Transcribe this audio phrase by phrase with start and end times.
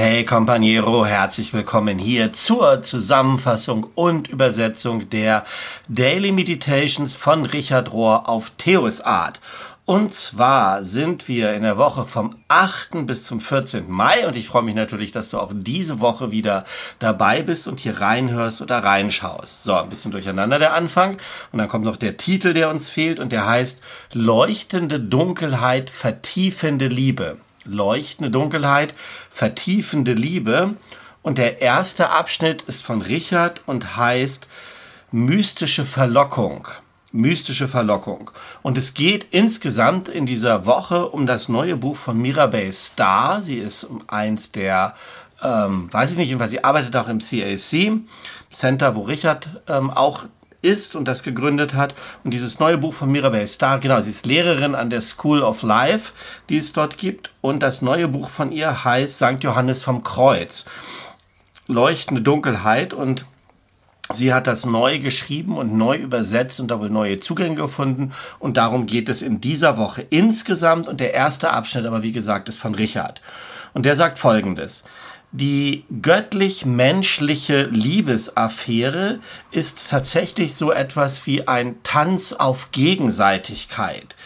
[0.00, 5.44] Hey Companiero, herzlich willkommen hier zur Zusammenfassung und Übersetzung der
[5.88, 9.40] Daily Meditations von Richard Rohr auf Theos Art.
[9.86, 13.08] Und zwar sind wir in der Woche vom 8.
[13.08, 13.90] bis zum 14.
[13.90, 16.64] Mai und ich freue mich natürlich, dass du auch diese Woche wieder
[17.00, 19.64] dabei bist und hier reinhörst oder reinschaust.
[19.64, 21.18] So, ein bisschen durcheinander der Anfang
[21.50, 23.80] und dann kommt noch der Titel, der uns fehlt und der heißt
[24.12, 27.38] Leuchtende Dunkelheit, vertiefende Liebe
[27.68, 28.94] leuchtende Dunkelheit,
[29.38, 30.74] vertiefende Liebe.
[31.22, 34.48] Und der erste Abschnitt ist von Richard und heißt
[35.12, 36.66] mystische Verlockung.
[37.12, 38.32] Mystische Verlockung.
[38.62, 43.40] Und es geht insgesamt in dieser Woche um das neue Buch von Mirabelle Starr.
[43.40, 44.96] Sie ist eins der,
[45.40, 48.00] ähm, weiß ich nicht, jedenfalls sie arbeitet auch im CAC,
[48.50, 50.24] Center, wo Richard ähm, auch
[50.68, 51.94] ist und das gegründet hat.
[52.24, 55.62] Und dieses neue Buch von Mirabelle Starr, genau, sie ist Lehrerin an der School of
[55.62, 56.12] Life,
[56.48, 57.30] die es dort gibt.
[57.40, 59.42] Und das neue Buch von ihr heißt St.
[59.42, 60.64] Johannes vom Kreuz.
[61.66, 63.26] Leuchtende Dunkelheit und
[64.10, 68.12] Sie hat das neu geschrieben und neu übersetzt und da wohl neue Zugänge gefunden.
[68.38, 70.88] Und darum geht es in dieser Woche insgesamt.
[70.88, 73.20] Und der erste Abschnitt aber, wie gesagt, ist von Richard.
[73.74, 74.84] Und der sagt Folgendes.
[75.30, 84.16] Die göttlich-menschliche Liebesaffäre ist tatsächlich so etwas wie ein Tanz auf Gegenseitigkeit.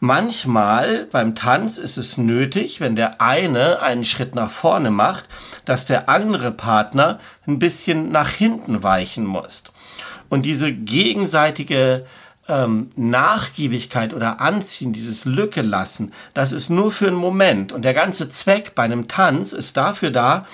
[0.00, 5.28] Manchmal beim Tanz ist es nötig, wenn der eine einen Schritt nach vorne macht,
[5.64, 9.62] dass der andere Partner ein bisschen nach hinten weichen muss.
[10.28, 12.04] Und diese gegenseitige
[12.48, 17.72] ähm, Nachgiebigkeit oder Anziehen, dieses Lücke lassen, das ist nur für einen Moment.
[17.72, 20.46] Und der ganze Zweck bei einem Tanz ist dafür da,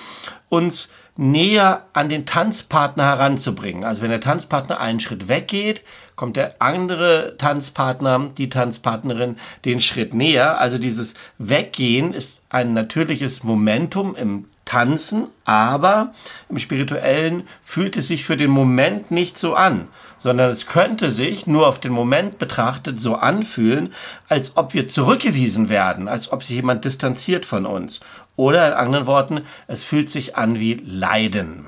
[0.49, 3.85] uns näher an den Tanzpartner heranzubringen.
[3.85, 5.83] Also wenn der Tanzpartner einen Schritt weggeht,
[6.15, 10.59] kommt der andere Tanzpartner, die Tanzpartnerin, den Schritt näher.
[10.59, 16.13] Also dieses Weggehen ist ein natürliches Momentum im Tanzen, aber
[16.49, 19.87] im Spirituellen fühlt es sich für den Moment nicht so an
[20.25, 23.93] sondern es könnte sich nur auf den Moment betrachtet so anfühlen,
[24.27, 27.99] als ob wir zurückgewiesen werden, als ob sich jemand distanziert von uns.
[28.35, 31.67] Oder in anderen Worten, es fühlt sich an wie Leiden.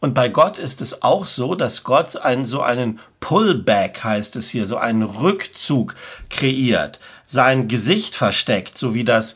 [0.00, 4.50] Und bei Gott ist es auch so, dass Gott einen, so einen Pullback heißt es
[4.50, 5.94] hier, so einen Rückzug
[6.28, 9.34] kreiert, sein Gesicht versteckt, so wie das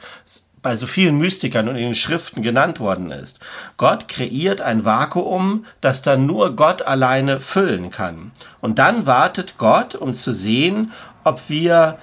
[0.68, 3.38] bei so vielen Mystikern und in den Schriften genannt worden ist.
[3.78, 8.32] Gott kreiert ein Vakuum, das dann nur Gott alleine füllen kann.
[8.60, 10.92] Und dann wartet Gott, um zu sehen,
[11.24, 11.96] ob wir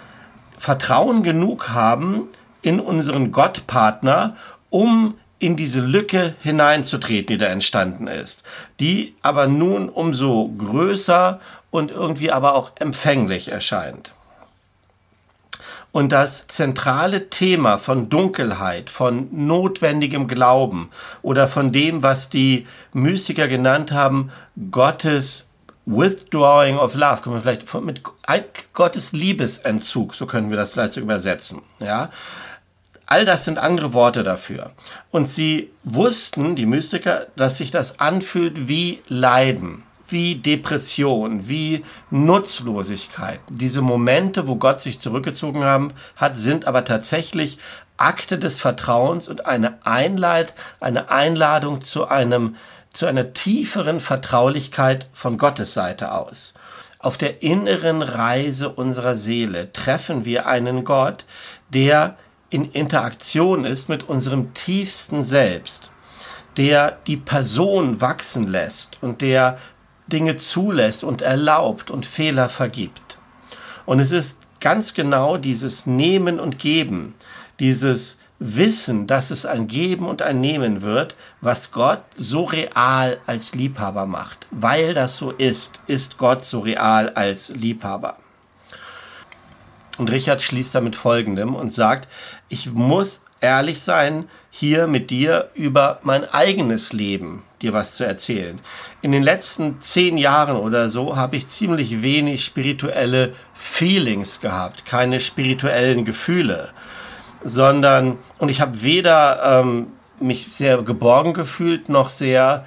[0.57, 2.23] Vertrauen genug haben
[2.63, 4.35] in unseren Gottpartner,
[4.71, 8.41] um in diese Lücke hineinzutreten, die da entstanden ist,
[8.79, 11.39] die aber nun umso größer
[11.69, 14.14] und irgendwie aber auch empfänglich erscheint.
[15.95, 20.89] Und das zentrale Thema von Dunkelheit, von notwendigem Glauben
[21.21, 24.29] oder von dem, was die Mystiker genannt haben,
[24.71, 25.45] Gottes
[25.85, 28.01] Withdrawing of Love, können wir vielleicht mit
[28.73, 32.09] Gottes Liebesentzug, so können wir das vielleicht so übersetzen, ja.
[33.05, 34.71] All das sind andere Worte dafür.
[35.11, 43.39] Und sie wussten, die Mystiker, dass sich das anfühlt wie Leiden wie Depression, wie Nutzlosigkeit.
[43.49, 47.59] Diese Momente, wo Gott sich zurückgezogen haben, hat, sind aber tatsächlich
[47.97, 52.55] Akte des Vertrauens und eine Einleit, eine Einladung zu einem,
[52.93, 56.53] zu einer tieferen Vertraulichkeit von Gottes Seite aus.
[56.99, 61.25] Auf der inneren Reise unserer Seele treffen wir einen Gott,
[61.69, 62.17] der
[62.49, 65.91] in Interaktion ist mit unserem tiefsten Selbst,
[66.57, 69.57] der die Person wachsen lässt und der
[70.07, 73.17] Dinge zulässt und erlaubt und Fehler vergibt.
[73.85, 77.13] Und es ist ganz genau dieses Nehmen und Geben,
[77.59, 83.55] dieses Wissen, dass es ein Geben und ein Nehmen wird, was Gott so real als
[83.55, 84.47] Liebhaber macht.
[84.51, 88.17] Weil das so ist, ist Gott so real als Liebhaber.
[89.97, 92.09] Und Richard schließt damit Folgendem und sagt,
[92.49, 94.25] ich muss ehrlich sein,
[94.57, 98.61] hier mit dir über mein eigenes Leben dir was zu erzählen.
[99.01, 105.19] In den letzten zehn Jahren oder so habe ich ziemlich wenig spirituelle Feelings gehabt, keine
[105.19, 106.69] spirituellen Gefühle,
[107.43, 109.87] sondern und ich habe weder ähm,
[110.21, 112.65] mich sehr geborgen gefühlt noch sehr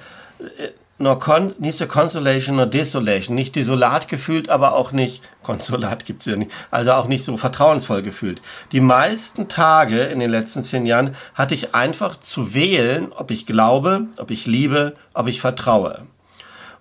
[0.99, 6.25] nur Con nicht so Consolation nur Desolation, nicht desolat gefühlt, aber auch nicht, Konsolat gibt's
[6.25, 8.41] ja nicht, also auch nicht so vertrauensvoll gefühlt.
[8.71, 13.45] Die meisten Tage in den letzten zehn Jahren hatte ich einfach zu wählen, ob ich
[13.45, 16.03] glaube, ob ich liebe, ob ich vertraue.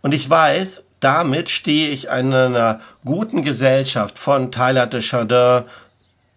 [0.03, 5.65] Und ich weiß, damit stehe ich in einer guten Gesellschaft von Tyler de Chardin,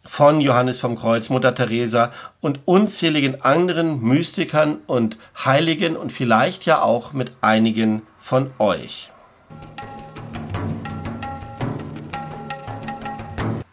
[0.04, 6.82] von Johannes vom Kreuz, Mutter Teresa und unzähligen anderen Mystikern und Heiligen und vielleicht ja
[6.82, 9.12] auch mit einigen von euch.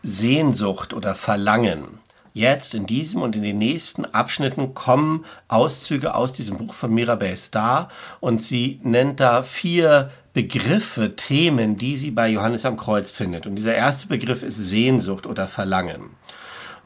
[0.02, 1.98] Sehnsucht oder Verlangen.
[2.32, 7.36] Jetzt in diesem und in den nächsten Abschnitten kommen Auszüge aus diesem Buch von Mirabel
[7.36, 7.88] Starr
[8.20, 13.46] und sie nennt da vier Begriffe, Themen, die sie bei Johannes am Kreuz findet.
[13.46, 16.10] Und dieser erste Begriff ist Sehnsucht oder Verlangen.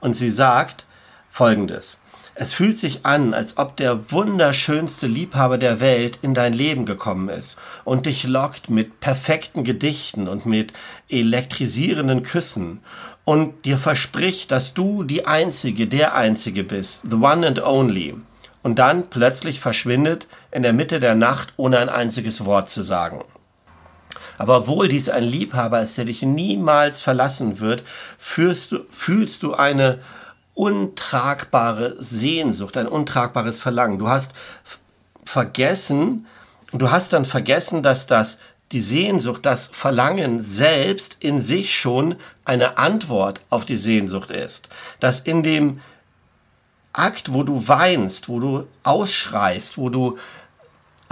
[0.00, 0.86] Und sie sagt
[1.30, 1.98] Folgendes.
[2.34, 7.28] Es fühlt sich an, als ob der wunderschönste Liebhaber der Welt in dein Leben gekommen
[7.28, 10.72] ist und dich lockt mit perfekten Gedichten und mit
[11.10, 12.80] elektrisierenden Küssen
[13.24, 18.16] und dir verspricht, dass du die Einzige, der Einzige bist, the one and only.
[18.62, 23.24] Und dann plötzlich verschwindet in der Mitte der Nacht, ohne ein einziges Wort zu sagen.
[24.38, 27.82] Aber obwohl dies ein Liebhaber ist, der dich niemals verlassen wird,
[28.18, 30.00] fühlst du, fühlst du eine
[30.54, 33.98] untragbare Sehnsucht, ein untragbares Verlangen.
[33.98, 34.32] Du hast
[35.24, 36.26] vergessen,
[36.72, 38.38] du hast dann vergessen, dass das
[38.72, 44.68] die Sehnsucht, das Verlangen selbst in sich schon eine Antwort auf die Sehnsucht ist.
[45.00, 45.80] Dass in dem
[46.92, 50.18] Akt, wo du weinst, wo du ausschreist, wo du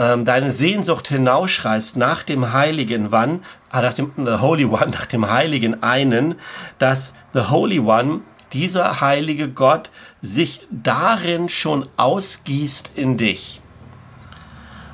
[0.01, 3.41] ähm, deine Sehnsucht hinausschreist nach dem Heiligen One,
[3.73, 6.37] äh, nach dem The Holy One, nach dem Heiligen einen,
[6.79, 8.21] dass The Holy One,
[8.53, 9.91] dieser heilige Gott,
[10.23, 13.61] sich darin schon ausgießt in dich.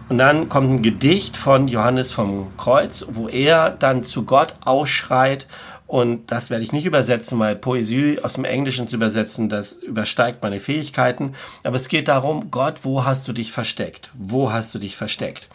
[0.09, 5.47] Und dann kommt ein Gedicht von Johannes vom Kreuz, wo er dann zu Gott ausschreit.
[5.89, 10.43] Und das werde ich nicht übersetzen, weil Poesie aus dem Englischen zu übersetzen, das übersteigt
[10.43, 11.35] meine Fähigkeiten.
[11.65, 14.11] Aber es geht darum, Gott, wo hast du dich versteckt?
[14.15, 15.49] Wo hast du dich versteckt?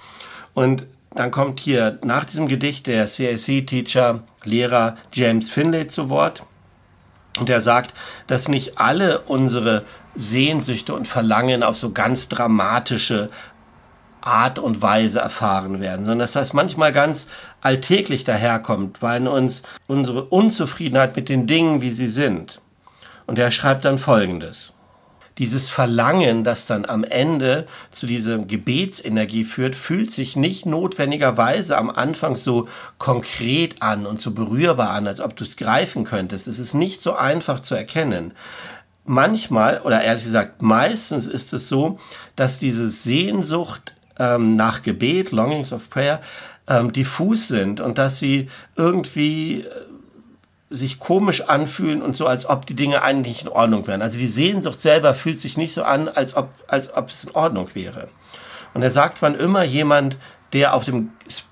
[0.54, 0.84] Und
[1.14, 6.44] dann kommt hier nach diesem Gedicht der CSC-Teacher, Lehrer James Finlay zu Wort.
[7.40, 7.94] Und er sagt,
[8.28, 9.84] dass nicht alle unsere
[10.16, 13.30] Sehnsüchte und Verlangen auf so ganz dramatische
[14.22, 17.28] Art und Weise erfahren werden, sondern dass das manchmal ganz
[17.62, 22.62] alltäglich daherkommt, weil uns unsere Unzufriedenheit mit den Dingen, wie sie sind.
[23.28, 24.74] Und er schreibt dann Folgendes.
[25.38, 31.90] Dieses Verlangen, das dann am Ende zu dieser Gebetsenergie führt, fühlt sich nicht notwendigerweise am
[31.90, 32.68] Anfang so
[32.98, 36.48] konkret an und so berührbar an, als ob du es greifen könntest.
[36.48, 38.34] Es ist nicht so einfach zu erkennen
[39.06, 42.00] manchmal oder ehrlich gesagt meistens ist es so,
[42.36, 46.22] dass diese Sehnsucht ähm, nach Gebet, Longings of Prayer,
[46.68, 49.68] ähm, diffus sind und dass sie irgendwie äh,
[50.70, 54.02] sich komisch anfühlen und so, als ob die Dinge eigentlich in Ordnung wären.
[54.02, 57.32] Also die Sehnsucht selber fühlt sich nicht so an, als ob, als ob es in
[57.32, 58.10] Ordnung wäre.
[58.74, 60.16] Und er sagt, wann immer jemand,
[60.54, 61.10] der auf dem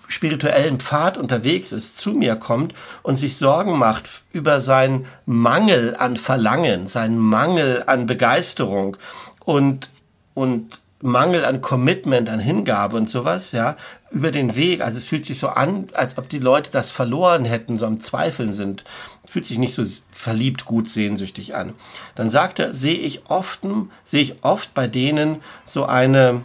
[0.08, 6.16] spirituellen Pfad unterwegs ist, zu mir kommt und sich Sorgen macht über seinen Mangel an
[6.16, 8.96] Verlangen, seinen Mangel an Begeisterung
[9.44, 9.90] und,
[10.34, 13.78] und Mangel an Commitment, an Hingabe und sowas, ja,
[14.12, 14.82] über den Weg.
[14.82, 18.02] Also es fühlt sich so an, als ob die Leute das verloren hätten, so am
[18.02, 18.84] Zweifeln sind.
[19.26, 21.76] Fühlt sich nicht so verliebt, gut, sehnsüchtig an.
[22.16, 23.62] Dann sagt er, sehe ich oft,
[24.04, 26.42] sehe ich oft bei denen so eine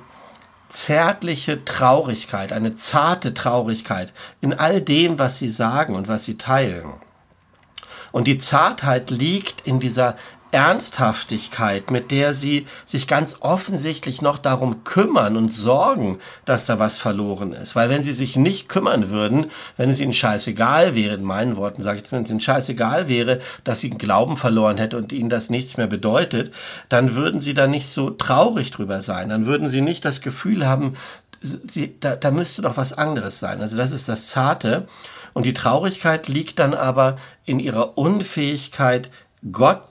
[0.68, 6.94] zärtliche Traurigkeit, eine zarte Traurigkeit in all dem, was sie sagen und was sie teilen.
[8.12, 10.16] Und die Zartheit liegt in dieser
[10.54, 16.96] Ernsthaftigkeit, mit der sie sich ganz offensichtlich noch darum kümmern und sorgen, dass da was
[16.96, 17.74] verloren ist.
[17.74, 21.82] Weil wenn sie sich nicht kümmern würden, wenn es ihnen scheißegal wäre, in meinen Worten
[21.82, 25.28] sage ich, wenn es ihnen scheißegal wäre, dass sie einen Glauben verloren hätte und ihnen
[25.28, 26.54] das nichts mehr bedeutet,
[26.88, 29.30] dann würden sie da nicht so traurig drüber sein.
[29.30, 30.94] Dann würden sie nicht das Gefühl haben,
[31.42, 33.60] sie, da, da müsste doch was anderes sein.
[33.60, 34.86] Also das ist das Zarte.
[35.32, 39.10] Und die Traurigkeit liegt dann aber in ihrer Unfähigkeit,
[39.50, 39.82] Gott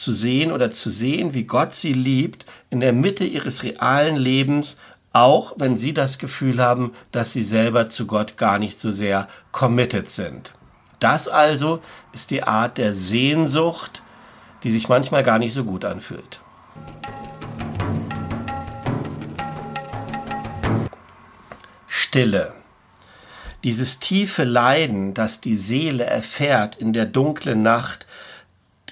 [0.00, 4.78] zu sehen oder zu sehen, wie Gott sie liebt in der Mitte ihres realen Lebens,
[5.12, 9.28] auch wenn sie das Gefühl haben, dass sie selber zu Gott gar nicht so sehr
[9.52, 10.54] committed sind.
[11.00, 11.82] Das also
[12.14, 14.02] ist die Art der Sehnsucht,
[14.62, 16.40] die sich manchmal gar nicht so gut anfühlt.
[21.88, 22.54] Stille.
[23.64, 28.06] Dieses tiefe Leiden, das die Seele erfährt in der dunklen Nacht,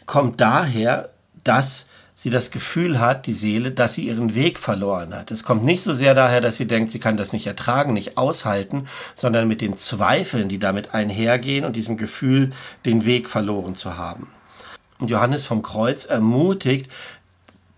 [0.09, 1.11] kommt daher,
[1.45, 1.87] dass
[2.17, 5.31] sie das Gefühl hat, die Seele, dass sie ihren Weg verloren hat.
[5.31, 8.19] Es kommt nicht so sehr daher, dass sie denkt, sie kann das nicht ertragen, nicht
[8.19, 12.53] aushalten, sondern mit den Zweifeln, die damit einhergehen und diesem Gefühl,
[12.85, 14.33] den Weg verloren zu haben.
[14.99, 16.91] Und Johannes vom Kreuz ermutigt,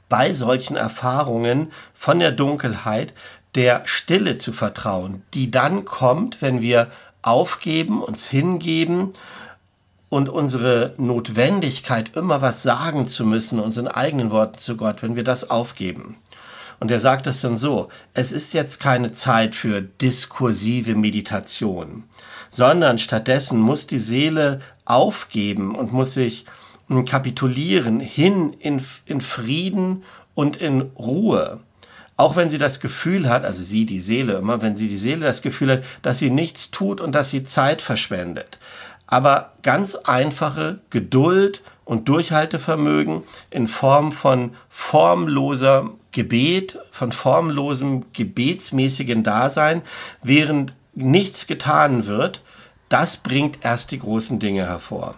[0.09, 3.13] bei solchen Erfahrungen von der Dunkelheit
[3.55, 9.13] der Stille zu vertrauen, die dann kommt, wenn wir aufgeben, uns hingeben
[10.11, 15.25] und unsere Notwendigkeit, immer was sagen zu müssen, unseren eigenen Worten zu Gott, wenn wir
[15.25, 16.17] das aufgeben.
[16.81, 22.05] Und er sagt es dann so, es ist jetzt keine Zeit für diskursive Meditation,
[22.51, 26.47] sondern stattdessen muss die Seele aufgeben und muss sich
[26.89, 30.03] hm, kapitulieren hin in, in Frieden
[30.35, 31.61] und in Ruhe.
[32.17, 35.25] Auch wenn sie das Gefühl hat, also sie, die Seele immer, wenn sie die Seele
[35.25, 38.59] das Gefühl hat, dass sie nichts tut und dass sie Zeit verschwendet.
[39.11, 49.83] Aber ganz einfache Geduld und Durchhaltevermögen in Form von formloser Gebet, von formlosem gebetsmäßigen Dasein,
[50.23, 52.43] während nichts getan wird,
[52.89, 55.17] das bringt erst die großen Dinge hervor.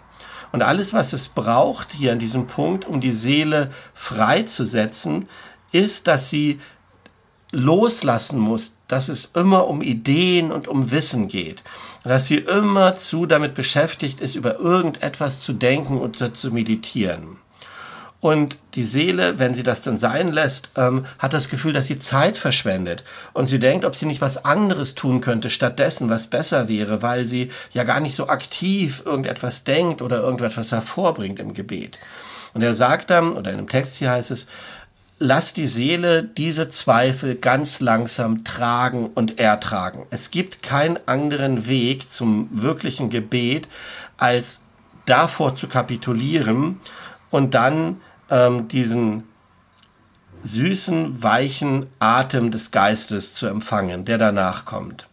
[0.52, 5.28] Und alles, was es braucht hier an diesem Punkt, um die Seele freizusetzen,
[5.72, 6.60] ist, dass sie
[7.52, 11.62] loslassen muss, dass es immer um Ideen und um Wissen geht.
[12.02, 17.36] Dass sie immer zu damit beschäftigt ist, über irgendetwas zu denken und zu meditieren.
[18.22, 21.98] Und die Seele, wenn sie das dann sein lässt, ähm, hat das Gefühl, dass sie
[21.98, 23.02] Zeit verschwendet.
[23.32, 27.26] Und sie denkt, ob sie nicht was anderes tun könnte stattdessen, was besser wäre, weil
[27.26, 31.98] sie ja gar nicht so aktiv irgendetwas denkt oder irgendetwas hervorbringt im Gebet.
[32.54, 34.46] Und er sagt dann, oder in einem Text hier heißt es,
[35.22, 40.04] lass die Seele diese Zweifel ganz langsam tragen und ertragen.
[40.10, 43.68] Es gibt keinen anderen Weg zum wirklichen Gebet,
[44.16, 44.58] als
[45.06, 46.80] davor zu kapitulieren
[47.30, 48.00] und dann
[48.30, 49.22] ähm, diesen
[50.42, 55.06] süßen, weichen Atem des Geistes zu empfangen, der danach kommt.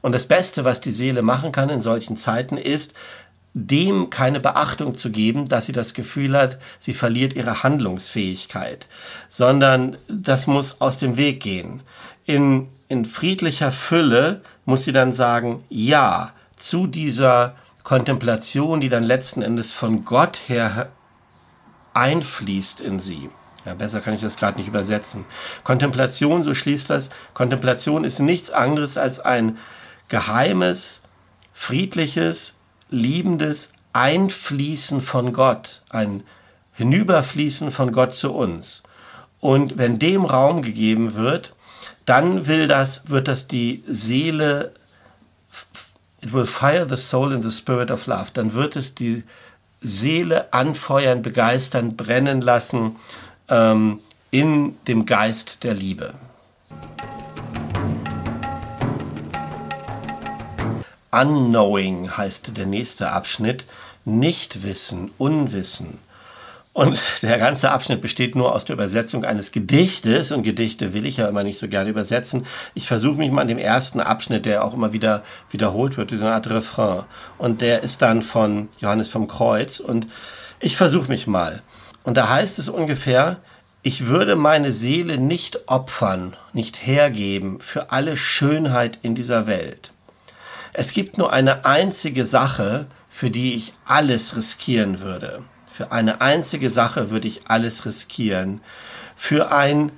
[0.00, 2.94] Und das Beste, was die Seele machen kann in solchen Zeiten, ist,
[3.54, 8.86] dem keine Beachtung zu geben, dass sie das Gefühl hat, sie verliert ihre Handlungsfähigkeit,
[9.28, 11.82] sondern das muss aus dem Weg gehen.
[12.24, 19.42] In, in friedlicher Fülle muss sie dann sagen, ja, zu dieser Kontemplation, die dann letzten
[19.42, 20.88] Endes von Gott her
[21.94, 23.28] einfließt in sie.
[23.64, 25.24] Ja, besser kann ich das gerade nicht übersetzen.
[25.62, 29.58] Kontemplation, so schließt das, Kontemplation ist nichts anderes als ein
[30.08, 31.00] geheimes,
[31.52, 32.56] friedliches,
[32.92, 36.22] liebendes Einfließen von Gott, ein
[36.74, 38.82] Hinüberfließen von Gott zu uns.
[39.40, 41.54] Und wenn dem Raum gegeben wird,
[42.06, 44.72] dann will das, wird das die Seele,
[46.20, 49.24] it will fire the soul in the spirit of love, dann wird es die
[49.80, 52.96] Seele anfeuern, begeistern, brennen lassen
[53.48, 56.14] ähm, in dem Geist der Liebe.
[61.12, 63.66] Unknowing heißt der nächste Abschnitt.
[64.06, 65.98] Nichtwissen, Unwissen.
[66.72, 71.18] Und der ganze Abschnitt besteht nur aus der Übersetzung eines Gedichtes und Gedichte will ich
[71.18, 72.46] ja immer nicht so gerne übersetzen.
[72.74, 76.30] Ich versuche mich mal an dem ersten Abschnitt, der auch immer wieder wiederholt wird, diese
[76.30, 77.04] Art Refrain.
[77.36, 80.06] Und der ist dann von Johannes vom Kreuz und
[80.60, 81.60] ich versuche mich mal.
[82.04, 83.36] Und da heißt es ungefähr,
[83.82, 89.91] ich würde meine Seele nicht opfern, nicht hergeben für alle Schönheit in dieser Welt.
[90.72, 95.42] Es gibt nur eine einzige Sache, für die ich alles riskieren würde.
[95.72, 98.60] Für eine einzige Sache würde ich alles riskieren.
[99.16, 99.92] Für ein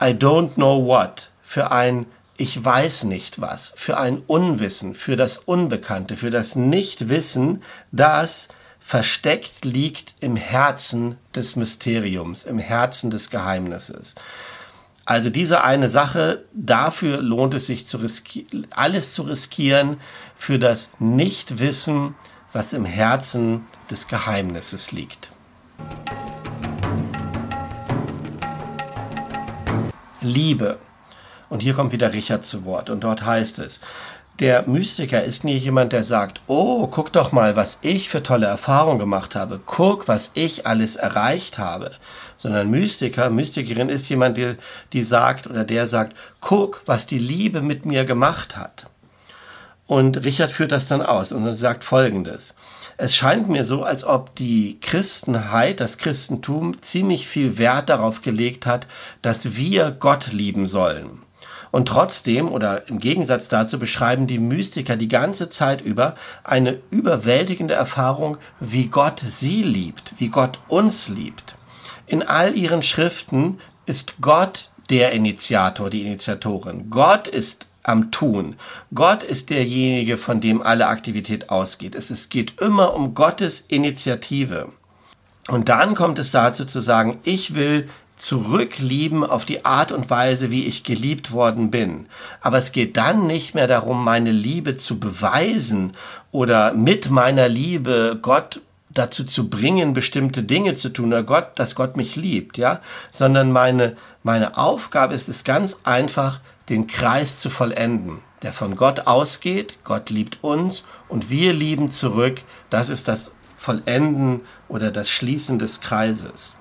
[0.00, 1.30] I don't know what.
[1.42, 2.06] Für ein
[2.36, 3.72] ich weiß nicht was.
[3.76, 4.94] Für ein Unwissen.
[4.94, 6.16] Für das Unbekannte.
[6.16, 8.48] Für das Nichtwissen, das
[8.80, 14.14] versteckt liegt im Herzen des Mysteriums, im Herzen des Geheimnisses.
[15.10, 17.98] Also diese eine Sache, dafür lohnt es sich zu
[18.70, 19.96] alles zu riskieren
[20.36, 22.14] für das Nichtwissen,
[22.52, 25.32] was im Herzen des Geheimnisses liegt.
[30.20, 30.78] Liebe.
[31.48, 33.80] Und hier kommt wieder Richard zu Wort und dort heißt es,
[34.40, 38.46] der Mystiker ist nicht jemand, der sagt, oh, guck doch mal, was ich für tolle
[38.46, 41.90] Erfahrungen gemacht habe, guck, was ich alles erreicht habe,
[42.38, 44.54] sondern Mystiker, Mystikerin ist jemand, die,
[44.94, 48.86] die sagt oder der sagt, guck, was die Liebe mit mir gemacht hat.
[49.86, 52.54] Und Richard führt das dann aus und sagt Folgendes.
[52.96, 58.66] Es scheint mir so, als ob die Christenheit, das Christentum ziemlich viel Wert darauf gelegt
[58.66, 58.86] hat,
[59.20, 61.22] dass wir Gott lieben sollen.
[61.70, 67.74] Und trotzdem oder im Gegensatz dazu beschreiben die Mystiker die ganze Zeit über eine überwältigende
[67.74, 71.56] Erfahrung, wie Gott sie liebt, wie Gott uns liebt.
[72.06, 76.90] In all ihren Schriften ist Gott der Initiator, die Initiatorin.
[76.90, 78.56] Gott ist am Tun.
[78.92, 81.94] Gott ist derjenige, von dem alle Aktivität ausgeht.
[81.94, 84.72] Es geht immer um Gottes Initiative.
[85.48, 87.88] Und dann kommt es dazu zu sagen, ich will
[88.20, 92.06] zurücklieben auf die Art und Weise, wie ich geliebt worden bin.
[92.40, 95.94] Aber es geht dann nicht mehr darum, meine Liebe zu beweisen
[96.30, 98.60] oder mit meiner Liebe Gott
[98.90, 103.52] dazu zu bringen, bestimmte Dinge zu tun, oder Gott, dass Gott mich liebt, ja, sondern
[103.52, 109.76] meine, meine Aufgabe ist es ganz einfach, den Kreis zu vollenden, der von Gott ausgeht.
[109.82, 112.42] Gott liebt uns und wir lieben zurück.
[112.68, 116.56] Das ist das Vollenden oder das Schließen des Kreises.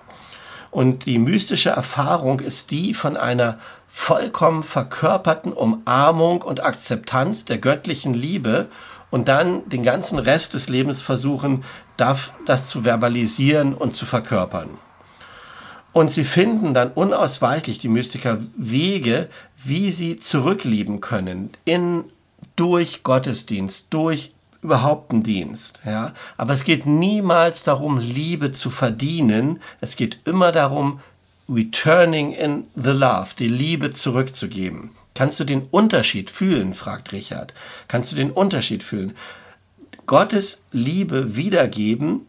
[0.71, 8.13] Und die mystische Erfahrung ist die von einer vollkommen verkörperten Umarmung und Akzeptanz der göttlichen
[8.13, 8.67] Liebe
[9.09, 11.63] und dann den ganzen Rest des Lebens versuchen,
[11.97, 14.69] das zu verbalisieren und zu verkörpern.
[15.91, 19.27] Und sie finden dann unausweichlich, die Mystiker, Wege,
[19.63, 22.05] wie sie zurücklieben können in,
[22.55, 26.13] durch Gottesdienst, durch überhaupt einen Dienst, ja.
[26.37, 29.61] Aber es geht niemals darum, Liebe zu verdienen.
[29.81, 30.99] Es geht immer darum,
[31.47, 34.91] returning in the love, die Liebe zurückzugeben.
[35.15, 36.73] Kannst du den Unterschied fühlen?
[36.73, 37.53] fragt Richard.
[37.87, 39.15] Kannst du den Unterschied fühlen?
[40.05, 42.21] Gottes Liebe wiedergeben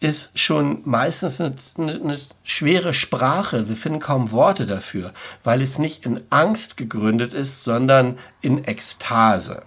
[0.00, 3.68] ist schon meistens eine, eine, schwere Sprache.
[3.68, 9.62] Wir finden kaum Worte dafür, weil es nicht in Angst gegründet ist, sondern in Ekstase.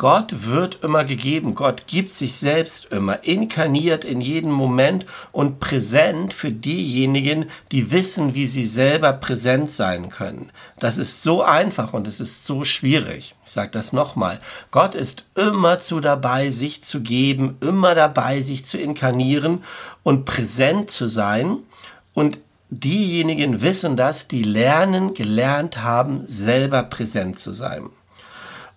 [0.00, 1.54] Gott wird immer gegeben.
[1.54, 8.34] Gott gibt sich selbst immer, inkarniert in jedem Moment und präsent für diejenigen, die wissen,
[8.34, 10.52] wie sie selber präsent sein können.
[10.78, 13.34] Das ist so einfach und es ist so schwierig.
[13.44, 14.40] Ich sage das nochmal.
[14.70, 19.62] Gott ist immer zu dabei, sich zu geben, immer dabei, sich zu inkarnieren
[20.02, 21.58] und präsent zu sein.
[22.14, 22.38] Und
[22.70, 27.90] diejenigen wissen das, die lernen, gelernt haben, selber präsent zu sein.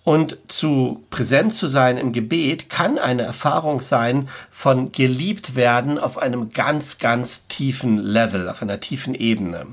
[0.03, 6.17] Und zu präsent zu sein im Gebet kann eine Erfahrung sein von geliebt werden auf
[6.17, 9.67] einem ganz, ganz tiefen Level, auf einer tiefen Ebene.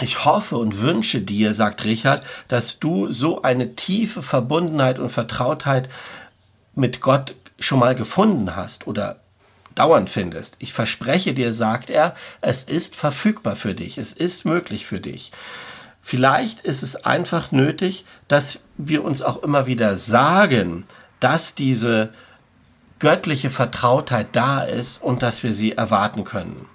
[0.00, 5.88] Ich hoffe und wünsche dir, sagt Richard, dass du so eine tiefe Verbundenheit und Vertrautheit
[6.74, 9.20] mit Gott schon mal gefunden hast oder
[9.74, 10.56] dauernd findest.
[10.58, 15.32] Ich verspreche dir, sagt er, es ist verfügbar für dich, es ist möglich für dich.
[16.08, 20.84] Vielleicht ist es einfach nötig, dass wir uns auch immer wieder sagen,
[21.18, 22.10] dass diese
[23.00, 26.68] göttliche Vertrautheit da ist und dass wir sie erwarten können.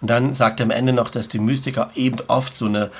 [0.00, 2.92] Und dann sagt er am Ende noch, dass die Mystiker eben oft so eine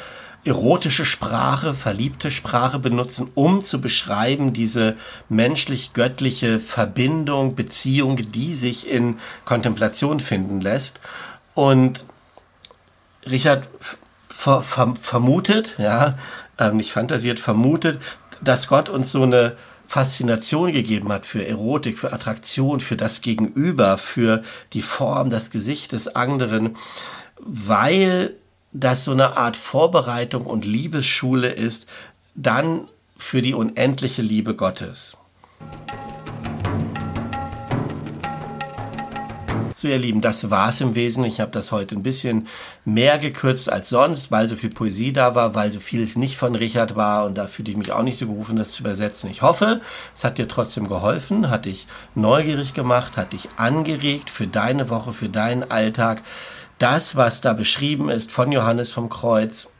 [0.44, 4.96] erotische Sprache, verliebte Sprache benutzen, um zu beschreiben diese
[5.28, 10.98] menschlich-göttliche Verbindung, Beziehung, die sich in Kontemplation finden lässt.
[11.54, 12.04] Und
[13.24, 13.68] Richard
[14.30, 16.18] ver, ver, vermutet, ja,
[16.58, 18.00] äh, nicht fantasiert, vermutet,
[18.40, 23.98] dass Gott uns so eine Faszination gegeben hat für Erotik, für Attraktion, für das Gegenüber,
[23.98, 26.76] für die Form, das Gesicht des anderen,
[27.40, 28.36] weil
[28.72, 31.86] das so eine Art Vorbereitung und Liebesschule ist,
[32.36, 32.88] dann
[33.18, 35.16] für die unendliche Liebe Gottes.
[39.80, 41.36] So, ihr Lieben, das war's im Wesentlichen.
[41.36, 42.48] Ich habe das heute ein bisschen
[42.84, 46.54] mehr gekürzt als sonst, weil so viel Poesie da war, weil so vieles nicht von
[46.54, 49.30] Richard war und da fühle ich mich auch nicht so gerufen, das zu übersetzen.
[49.30, 49.80] Ich hoffe,
[50.14, 55.14] es hat dir trotzdem geholfen, hat dich neugierig gemacht, hat dich angeregt für deine Woche,
[55.14, 56.24] für deinen Alltag.
[56.78, 59.70] Das, was da beschrieben ist von Johannes vom Kreuz,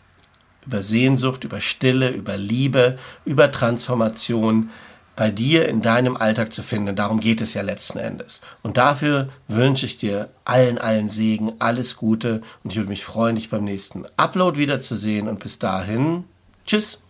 [0.64, 4.70] über Sehnsucht, über Stille, über Liebe, über Transformation,
[5.20, 6.96] bei dir in deinem Alltag zu finden.
[6.96, 8.40] Darum geht es ja letzten Endes.
[8.62, 13.36] Und dafür wünsche ich dir allen, allen Segen, alles Gute und ich würde mich freuen,
[13.36, 15.28] dich beim nächsten Upload wiederzusehen.
[15.28, 16.24] Und bis dahin,
[16.64, 17.02] tschüss.